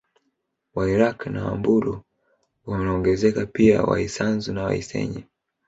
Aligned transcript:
Wairaqw 0.75 1.25
na 1.29 1.41
Wambulu 1.45 1.95
wanaongezeka 2.65 3.45
pia 3.45 3.83
Waisanzu 3.83 4.53
na 4.53 4.63
Waisenye 4.63 5.23